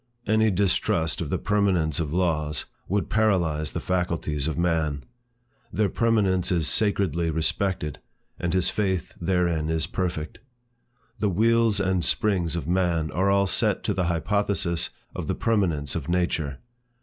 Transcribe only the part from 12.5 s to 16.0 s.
of man are all set to the hypothesis of the permanence